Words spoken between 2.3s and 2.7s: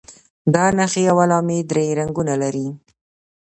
لري.